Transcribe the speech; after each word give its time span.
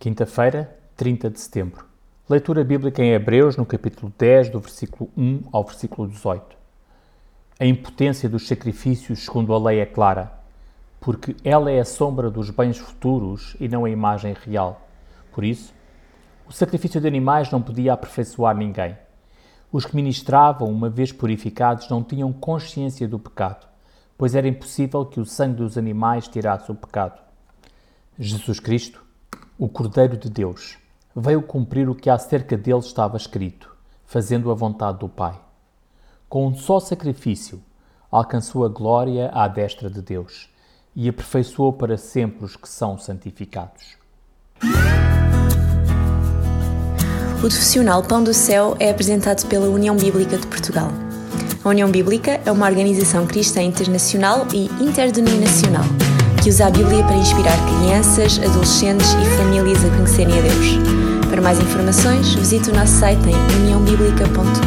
Quinta-feira, 0.00 0.78
30 0.96 1.28
de 1.28 1.38
setembro. 1.38 1.84
Leitura 2.26 2.64
bíblica 2.64 3.04
em 3.04 3.12
Hebreus, 3.12 3.58
no 3.58 3.66
capítulo 3.66 4.10
10, 4.16 4.48
do 4.48 4.58
versículo 4.58 5.10
1 5.14 5.42
ao 5.52 5.62
versículo 5.62 6.08
18. 6.08 6.56
A 7.58 7.66
impotência 7.66 8.26
dos 8.26 8.48
sacrifícios, 8.48 9.26
segundo 9.26 9.52
a 9.52 9.58
lei, 9.58 9.78
é 9.78 9.84
clara, 9.84 10.32
porque 10.98 11.36
ela 11.44 11.70
é 11.70 11.80
a 11.80 11.84
sombra 11.84 12.30
dos 12.30 12.48
bens 12.48 12.78
futuros 12.78 13.54
e 13.60 13.68
não 13.68 13.84
a 13.84 13.90
imagem 13.90 14.34
real. 14.42 14.88
Por 15.32 15.44
isso, 15.44 15.74
o 16.48 16.52
sacrifício 16.52 16.98
de 16.98 17.06
animais 17.06 17.50
não 17.50 17.60
podia 17.60 17.92
aperfeiçoar 17.92 18.56
ninguém. 18.56 18.96
Os 19.70 19.84
que 19.84 19.94
ministravam, 19.94 20.70
uma 20.70 20.88
vez 20.88 21.12
purificados, 21.12 21.90
não 21.90 22.02
tinham 22.02 22.32
consciência 22.32 23.06
do 23.06 23.18
pecado, 23.18 23.68
pois 24.16 24.34
era 24.34 24.48
impossível 24.48 25.04
que 25.04 25.20
o 25.20 25.26
sangue 25.26 25.56
dos 25.56 25.76
animais 25.76 26.26
tirasse 26.26 26.72
o 26.72 26.74
pecado. 26.74 27.20
Jesus 28.18 28.58
Cristo 28.58 29.09
o 29.60 29.68
Cordeiro 29.68 30.16
de 30.16 30.30
Deus, 30.30 30.78
veio 31.14 31.42
cumprir 31.42 31.86
o 31.86 31.94
que 31.94 32.08
acerca 32.08 32.56
dele 32.56 32.78
estava 32.78 33.18
escrito, 33.18 33.70
fazendo 34.06 34.50
a 34.50 34.54
vontade 34.54 35.00
do 35.00 35.08
Pai. 35.08 35.38
Com 36.30 36.46
um 36.46 36.54
só 36.54 36.80
sacrifício, 36.80 37.62
alcançou 38.10 38.64
a 38.64 38.68
glória 38.70 39.30
à 39.34 39.46
destra 39.46 39.90
de 39.90 40.00
Deus 40.00 40.48
e 40.96 41.06
aperfeiçoou 41.10 41.74
para 41.74 41.98
sempre 41.98 42.42
os 42.42 42.56
que 42.56 42.66
são 42.70 42.96
santificados. 42.96 43.98
O 47.36 47.40
profissional 47.40 48.02
Pão 48.02 48.24
do 48.24 48.32
Céu 48.32 48.74
é 48.80 48.90
apresentado 48.90 49.46
pela 49.46 49.68
União 49.68 49.94
Bíblica 49.94 50.38
de 50.38 50.46
Portugal. 50.46 50.88
A 51.62 51.68
União 51.68 51.90
Bíblica 51.90 52.40
é 52.46 52.50
uma 52.50 52.66
organização 52.66 53.26
cristã 53.26 53.60
internacional 53.60 54.46
e 54.54 54.70
interdenominacional 54.82 55.84
que 56.42 56.48
usa 56.48 56.66
a 56.66 56.70
Bíblia 56.70 57.04
para 57.04 57.16
inspirar 57.16 57.56
crianças, 57.66 58.38
adolescentes 58.38 59.12
e 59.12 59.36
famílias 59.36 59.84
a 59.84 59.90
conhecerem 59.90 60.38
a 60.38 60.42
Deus. 60.42 60.78
Para 61.28 61.42
mais 61.42 61.60
informações, 61.60 62.34
visite 62.34 62.70
o 62.70 62.74
nosso 62.74 62.98
site 62.98 63.28
em 63.28 63.62
uniãobíblica.com. 63.62 64.59